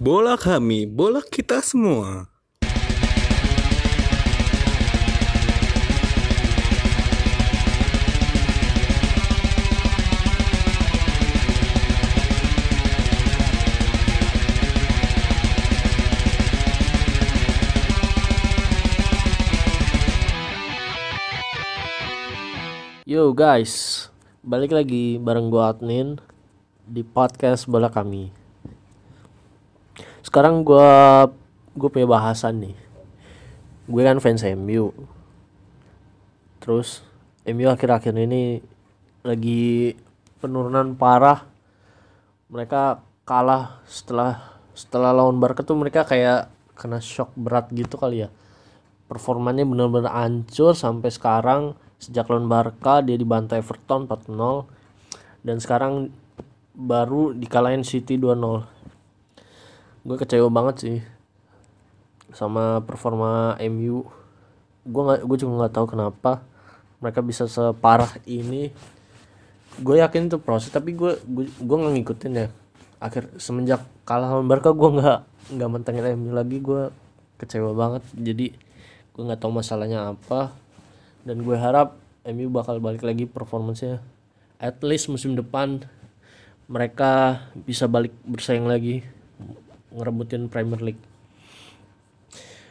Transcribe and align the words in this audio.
Bola 0.00 0.32
kami, 0.32 0.88
bola 0.88 1.20
kita 1.20 1.60
semua. 1.60 2.24
Yo 23.04 23.36
guys, 23.36 24.08
balik 24.40 24.72
lagi 24.72 25.20
bareng 25.20 25.52
gua 25.52 25.76
Adnin 25.76 26.16
di 26.88 27.04
podcast 27.04 27.68
bola 27.68 27.92
kami. 27.92 28.39
Sekarang 30.30 30.62
gua 30.62 31.26
gue 31.74 31.90
punya 31.90 32.06
bahasan 32.06 32.62
nih. 32.62 32.78
Gue 33.90 34.06
kan 34.06 34.22
fans 34.22 34.46
MU. 34.54 34.94
Terus 36.62 37.02
MU 37.50 37.66
akhir-akhir 37.66 38.14
ini 38.14 38.62
lagi 39.26 39.90
penurunan 40.38 40.94
parah. 40.94 41.50
Mereka 42.46 43.02
kalah 43.26 43.82
setelah 43.90 44.54
setelah 44.70 45.10
lawan 45.10 45.42
Barca 45.42 45.66
tuh 45.66 45.74
mereka 45.74 46.06
kayak 46.06 46.46
kena 46.78 47.02
shock 47.02 47.34
berat 47.34 47.66
gitu 47.74 47.98
kali 47.98 48.22
ya. 48.22 48.30
Performanya 49.10 49.66
benar-benar 49.66 50.14
hancur 50.14 50.78
sampai 50.78 51.10
sekarang 51.10 51.74
sejak 51.98 52.30
lawan 52.30 52.46
Barca 52.46 53.02
dia 53.02 53.18
dibantai 53.18 53.66
Everton 53.66 54.06
4-0 54.06 54.30
dan 55.42 55.58
sekarang 55.58 56.14
baru 56.78 57.34
dikalahin 57.34 57.82
City 57.82 58.14
2-0 58.14 58.79
gue 60.00 60.16
kecewa 60.16 60.48
banget 60.48 60.76
sih 60.80 60.98
sama 62.32 62.80
performa 62.80 63.58
MU 63.68 64.06
gue 64.86 65.02
nggak 65.02 65.20
gue 65.28 65.36
juga 65.36 65.52
nggak 65.64 65.74
tahu 65.76 65.86
kenapa 65.92 66.40
mereka 67.00 67.20
bisa 67.24 67.48
separah 67.48 68.12
ini. 68.28 68.68
Gue 69.80 70.04
yakin 70.04 70.28
itu 70.28 70.36
proses 70.36 70.68
tapi 70.68 70.92
gue 70.92 71.16
gue 71.24 71.48
gue 71.48 71.76
nggak 71.80 71.94
ngikutin 72.00 72.32
ya. 72.36 72.48
Akhir 73.00 73.32
semenjak 73.40 73.80
kalah 74.04 74.36
lawan 74.36 74.48
Barca 74.48 74.72
gue 74.76 74.90
nggak 75.00 75.18
nggak 75.56 75.68
mentengin 75.72 76.06
MU 76.20 76.36
lagi. 76.36 76.60
Gue 76.60 76.92
kecewa 77.40 77.72
banget. 77.72 78.04
Jadi 78.12 78.52
gue 79.16 79.22
nggak 79.24 79.40
tahu 79.40 79.52
masalahnya 79.52 80.12
apa. 80.12 80.52
Dan 81.24 81.40
gue 81.44 81.56
harap 81.56 81.96
MU 82.28 82.52
bakal 82.52 82.80
balik 82.84 83.00
lagi 83.00 83.24
performancenya. 83.24 84.04
At 84.60 84.84
least 84.84 85.08
musim 85.08 85.32
depan 85.32 85.88
mereka 86.68 87.44
bisa 87.64 87.88
balik 87.88 88.12
bersaing 88.28 88.68
lagi 88.68 89.02
ngerebutin 89.94 90.50
Premier 90.50 90.80
League. 90.80 91.02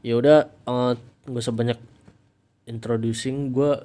Ya 0.00 0.16
udah 0.16 0.48
uh, 0.64 0.96
gak 1.28 1.42
usah 1.44 1.54
banyak 1.54 1.78
introducing. 2.64 3.52
Gue 3.52 3.84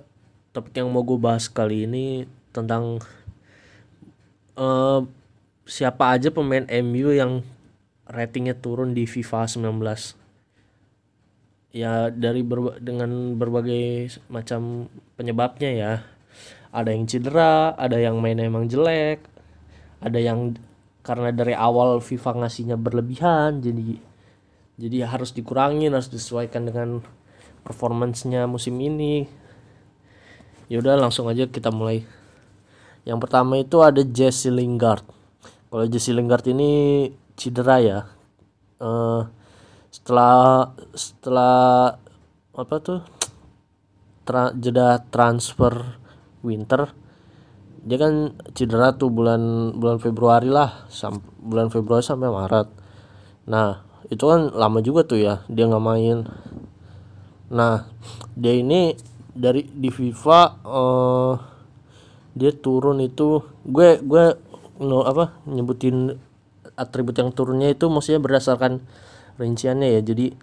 topik 0.56 0.78
yang 0.80 0.90
mau 0.94 1.04
gue 1.04 1.20
bahas 1.20 1.52
kali 1.52 1.84
ini 1.84 2.24
tentang 2.56 3.04
uh, 4.56 5.04
siapa 5.68 6.16
aja 6.16 6.32
pemain 6.32 6.64
MU 6.86 7.12
yang 7.12 7.44
ratingnya 8.06 8.56
turun 8.56 8.94
di 8.94 9.10
FIFA 9.10 9.50
19 9.50 9.82
ya 11.76 12.08
dari 12.08 12.40
berba 12.40 12.80
dengan 12.80 13.36
berbagai 13.36 14.16
macam 14.32 14.88
penyebabnya 15.20 15.72
ya. 15.76 15.94
Ada 16.72 16.92
yang 16.92 17.08
cedera 17.08 17.76
ada 17.76 18.00
yang 18.00 18.20
main 18.20 18.40
emang 18.40 18.68
jelek 18.68 19.24
ada 20.04 20.20
yang 20.20 20.54
karena 21.06 21.30
dari 21.30 21.54
awal 21.54 22.02
FIFA 22.02 22.42
ngasihnya 22.42 22.82
berlebihan 22.82 23.62
jadi 23.62 24.02
jadi 24.76 25.06
harus 25.06 25.32
dikurangin 25.32 25.94
harus 25.94 26.10
disesuaikan 26.10 26.68
dengan 26.68 27.00
performancenya 27.66 28.46
musim 28.46 28.76
ini. 28.78 29.26
Ya 30.70 30.78
udah 30.78 31.00
langsung 31.00 31.26
aja 31.26 31.50
kita 31.50 31.74
mulai. 31.74 32.06
Yang 33.08 33.20
pertama 33.26 33.58
itu 33.58 33.80
ada 33.82 34.02
Jesse 34.06 34.52
Lingard. 34.52 35.06
Kalau 35.72 35.86
Jesse 35.88 36.12
Lingard 36.12 36.46
ini 36.46 37.08
cedera 37.40 37.78
ya. 37.80 38.00
Uh, 38.82 39.26
setelah 39.90 40.74
setelah 40.92 41.56
apa 42.54 42.76
tuh? 42.84 43.02
Tra, 44.26 44.50
jeda 44.58 45.06
transfer 45.14 46.02
winter 46.42 47.05
dia 47.86 48.02
kan 48.02 48.34
cedera 48.58 48.98
tuh 48.98 49.14
bulan 49.14 49.72
bulan 49.78 50.02
Februari 50.02 50.50
lah 50.50 50.90
sampai 50.90 51.22
bulan 51.38 51.70
Februari 51.70 52.02
sampai 52.02 52.34
Maret. 52.34 52.68
Nah 53.46 53.86
itu 54.10 54.26
kan 54.26 54.50
lama 54.58 54.82
juga 54.82 55.06
tuh 55.06 55.22
ya 55.22 55.46
dia 55.46 55.70
nggak 55.70 55.86
main. 55.86 56.26
Nah 57.54 57.86
dia 58.34 58.58
ini 58.58 58.98
dari 59.38 59.70
di 59.70 59.94
FIFA 59.94 60.42
uh, 60.66 61.34
dia 62.34 62.52
turun 62.58 63.06
itu 63.06 63.46
gue 63.70 64.02
gue 64.02 64.26
no 64.82 65.06
apa 65.06 65.38
nyebutin 65.46 66.18
atribut 66.76 67.16
yang 67.16 67.32
turunnya 67.32 67.70
itu 67.72 67.86
maksudnya 67.86 68.18
berdasarkan 68.18 68.82
rinciannya 69.38 69.94
ya. 69.94 70.02
Jadi 70.02 70.34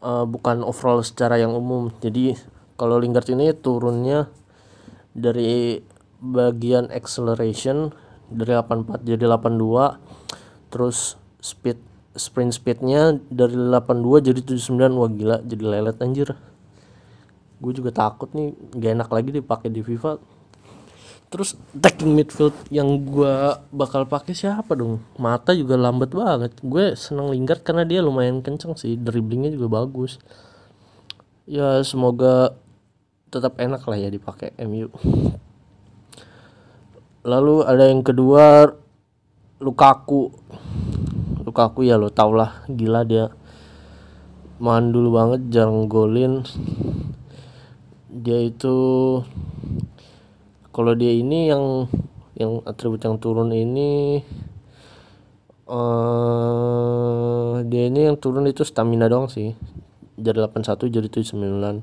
uh, 0.00 0.24
bukan 0.24 0.64
overall 0.64 1.04
secara 1.04 1.36
yang 1.36 1.52
umum. 1.52 1.92
Jadi 2.00 2.32
kalau 2.80 2.96
Lingard 2.96 3.28
ini 3.28 3.52
turunnya 3.52 4.32
dari 5.12 5.80
bagian 6.32 6.90
acceleration 6.90 7.94
dari 8.26 8.52
84 8.54 9.06
jadi 9.06 9.24
82 9.30 10.70
terus 10.74 11.14
speed 11.38 11.78
sprint 12.16 12.56
speednya 12.56 13.20
dari 13.28 13.54
82 13.54 14.32
jadi 14.32 14.40
79 14.40 14.98
wah 14.98 15.10
gila 15.12 15.36
jadi 15.44 15.62
lelet 15.62 15.96
anjir. 16.00 16.32
Gue 17.60 17.72
juga 17.72 17.92
takut 17.92 18.28
nih 18.32 18.56
gak 18.76 18.92
enak 18.96 19.08
lagi 19.12 19.30
dipakai 19.36 19.68
di 19.68 19.84
FIFA. 19.84 20.18
Terus 21.26 21.58
attacking 21.76 22.16
midfield 22.16 22.56
yang 22.72 22.88
gue 23.04 23.34
bakal 23.68 24.08
pakai 24.08 24.32
siapa 24.32 24.72
dong? 24.72 25.04
Mata 25.20 25.52
juga 25.52 25.76
lambat 25.76 26.10
banget. 26.12 26.52
Gue 26.64 26.96
seneng 26.96 27.28
Lingard 27.30 27.60
karena 27.60 27.84
dia 27.84 28.00
lumayan 28.00 28.40
kenceng 28.40 28.74
sih 28.74 28.96
dribblingnya 28.96 29.52
juga 29.52 29.84
bagus. 29.84 30.16
Ya 31.46 31.84
semoga 31.84 32.56
tetap 33.28 33.60
enak 33.60 33.84
lah 33.84 33.98
ya 34.00 34.08
dipakai 34.08 34.56
MU 34.64 34.88
lalu 37.26 37.66
ada 37.66 37.90
yang 37.90 38.06
kedua 38.06 38.70
Lukaku. 39.58 40.30
Lukaku 41.42 41.88
ya 41.88 41.98
lo 41.98 42.14
tau 42.14 42.30
lah 42.30 42.62
gila 42.70 43.02
dia. 43.02 43.34
Mandul 44.62 45.10
banget 45.10 45.50
jarang 45.50 45.90
golin. 45.90 46.46
Dia 48.12 48.46
itu 48.46 48.76
kalau 50.70 50.92
dia 50.94 51.12
ini 51.12 51.50
yang 51.50 51.90
yang 52.36 52.60
atribut 52.68 53.00
yang 53.00 53.16
turun 53.16 53.48
ini 53.48 54.20
uh, 55.66 57.64
dia 57.64 57.88
ini 57.88 58.12
yang 58.12 58.20
turun 58.20 58.44
itu 58.46 58.62
stamina 58.62 59.10
doang 59.10 59.32
sih. 59.32 59.56
Dari 60.16 60.36
81 60.40 60.94
jadi 60.94 61.08
79 61.10 61.82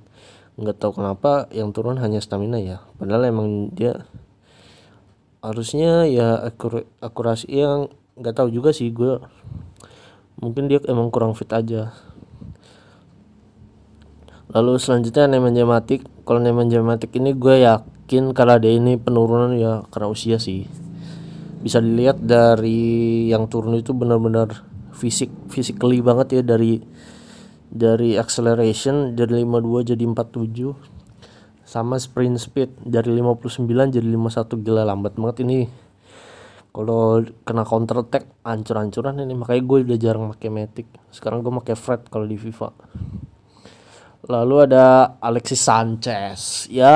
nggak 0.53 0.77
tahu 0.77 1.01
kenapa 1.01 1.49
yang 1.49 1.73
turun 1.73 1.97
hanya 1.97 2.21
stamina 2.21 2.61
ya. 2.61 2.85
Padahal 3.01 3.33
emang 3.33 3.73
dia 3.73 4.05
harusnya 5.43 6.07
ya 6.07 6.39
akur 6.39 6.87
akurasi 7.03 7.51
yang 7.51 7.91
nggak 8.15 8.39
tahu 8.39 8.47
juga 8.47 8.71
sih 8.71 8.87
gue 8.95 9.19
mungkin 10.39 10.71
dia 10.71 10.79
emang 10.87 11.11
kurang 11.11 11.35
fit 11.35 11.51
aja. 11.51 11.91
Lalu 14.53 14.79
selanjutnya 14.79 15.27
Nemanja 15.27 15.67
Matic 15.67 16.07
kalau 16.23 16.39
Nemanja 16.39 16.79
Matic 16.79 17.11
ini 17.19 17.35
gue 17.35 17.59
ya 17.59 17.83
mungkin 18.13 18.37
karena 18.37 18.61
dia 18.61 18.77
ini 18.77 18.93
penurunan 18.99 19.57
ya 19.57 19.83
karena 19.89 20.07
usia 20.11 20.37
sih. 20.37 20.69
Bisa 21.65 21.81
dilihat 21.81 22.21
dari 22.21 23.25
yang 23.31 23.49
turun 23.49 23.73
itu 23.73 23.95
benar-benar 23.95 24.63
fisik 24.93 25.33
physically 25.49 25.97
banget 26.03 26.39
ya 26.39 26.41
dari 26.45 26.77
dari 27.73 28.13
acceleration 28.13 29.17
dari 29.17 29.41
52 29.41 29.97
jadi 29.97 30.03
47 30.05 30.92
sama 31.73 31.97
sprint 31.97 32.37
speed 32.37 32.69
dari 32.85 33.09
59 33.09 33.65
jadi 33.65 34.05
51 34.05 34.61
gila 34.61 34.85
lambat 34.85 35.17
banget 35.17 35.41
ini 35.41 35.65
kalau 36.69 37.25
kena 37.41 37.65
counter 37.65 38.05
attack 38.05 38.29
ancur-ancuran 38.45 39.25
ini 39.25 39.33
makanya 39.33 39.61
gue 39.65 39.77
udah 39.89 39.97
jarang 39.97 40.29
pakai 40.37 40.53
Matic 40.53 40.85
sekarang 41.09 41.41
gue 41.41 41.49
pakai 41.49 41.73
Fred 41.73 42.05
kalau 42.13 42.29
di 42.29 42.37
FIFA 42.37 42.69
Lalu 44.23 44.71
ada 44.71 45.19
Alexis 45.19 45.59
Sanchez. 45.59 46.71
Ya, 46.71 46.95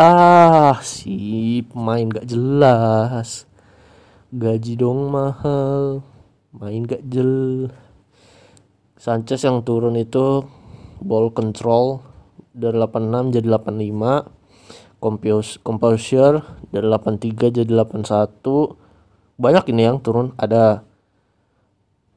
si 0.79 1.59
pemain 1.67 2.07
gak 2.07 2.23
jelas. 2.23 3.43
Gaji 4.31 4.79
dong 4.79 5.11
mahal. 5.11 6.07
Main 6.55 6.87
gak 6.87 7.03
jel. 7.11 7.67
Sanchez 8.95 9.43
yang 9.43 9.59
turun 9.67 9.99
itu 9.99 10.47
ball 11.03 11.27
control 11.35 11.99
dari 12.55 12.79
86 12.79 13.35
jadi 13.35 13.47
85. 13.59 14.36
Compos 14.97 15.61
composure 15.61 16.41
dari 16.73 16.89
83 16.89 17.61
jadi 17.61 17.71
81. 17.71 18.41
Banyak 19.37 19.65
ini 19.69 19.81
yang 19.85 20.01
turun. 20.01 20.33
Ada 20.37 20.81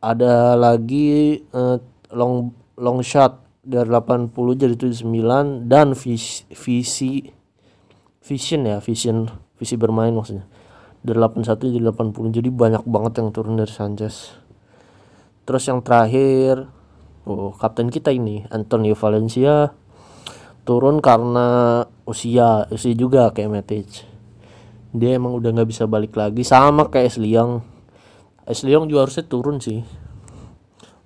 ada 0.00 0.56
lagi 0.56 1.44
eh, 1.44 1.76
long 2.16 2.56
long 2.80 3.04
shot 3.04 3.44
dari 3.60 3.86
80 3.92 4.32
jadi 4.56 4.74
79 4.74 5.68
dan 5.68 5.92
vis, 5.92 6.48
visi 6.48 7.28
vision 8.24 8.64
ya 8.64 8.80
vision 8.80 9.28
visi 9.60 9.76
bermain 9.76 10.16
maksudnya 10.16 10.48
dari 11.04 11.20
81 11.20 11.76
jadi 11.76 11.84
80 11.92 12.36
jadi 12.40 12.48
banyak 12.48 12.82
banget 12.88 13.12
yang 13.20 13.28
turun 13.36 13.60
dari 13.60 13.68
Sanchez 13.68 14.32
terus 15.44 15.68
yang 15.68 15.84
terakhir 15.84 16.72
oh 17.28 17.52
kapten 17.52 17.92
kita 17.92 18.08
ini 18.08 18.48
Antonio 18.48 18.96
Valencia 18.96 19.76
turun 20.64 21.04
karena 21.04 21.84
usia 22.10 22.66
usia 22.74 22.92
juga 22.98 23.30
kayak 23.30 23.50
Matic 23.54 24.10
dia 24.90 25.14
emang 25.14 25.38
udah 25.38 25.54
nggak 25.54 25.70
bisa 25.70 25.86
balik 25.86 26.18
lagi 26.18 26.42
sama 26.42 26.90
kayak 26.90 27.14
Ashley 27.14 27.30
Young. 27.38 27.62
Juga 28.90 29.06
harusnya 29.06 29.22
turun 29.22 29.62
sih 29.62 29.86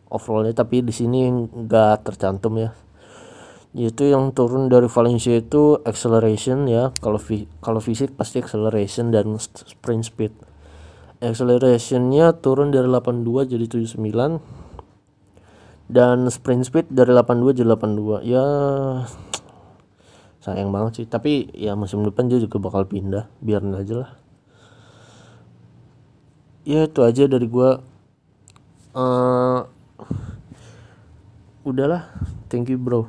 overallnya 0.09 0.55
tapi 0.57 0.81
di 0.81 0.95
sini 0.95 1.29
nggak 1.29 2.09
tercantum 2.09 2.57
ya. 2.57 2.73
Itu 3.75 4.07
yang 4.09 4.33
turun 4.33 4.71
dari 4.73 4.89
Valencia 4.89 5.37
itu 5.37 5.83
acceleration 5.85 6.65
ya. 6.65 6.97
Kalau 6.97 7.21
kalau 7.61 7.81
fisik 7.85 8.17
pasti 8.17 8.41
acceleration 8.41 9.13
dan 9.13 9.37
sprint 9.43 10.09
speed. 10.09 10.33
Accelerationnya 11.21 12.41
turun 12.41 12.73
dari 12.73 12.89
82 12.89 13.53
jadi 13.53 13.65
79 13.69 14.41
dan 15.93 16.25
sprint 16.33 16.65
speed 16.65 16.89
dari 16.89 17.13
82 17.13 17.61
jadi 17.61 17.69
82 17.69 18.25
ya 18.25 18.45
sayang 20.45 20.69
banget 20.69 21.01
sih. 21.01 21.07
Tapi 21.09 21.49
ya 21.57 21.73
musim 21.73 22.05
depan 22.05 22.29
dia 22.29 22.37
juga 22.37 22.61
bakal 22.61 22.85
pindah. 22.85 23.25
Biarin 23.41 23.73
aja 23.73 24.05
lah. 24.05 24.11
Ya 26.69 26.85
itu 26.85 27.01
aja 27.01 27.25
dari 27.25 27.49
gua. 27.49 27.81
Uh, 28.93 29.65
udahlah. 31.65 32.13
Thank 32.53 32.71
you 32.71 32.79
bro 32.79 33.09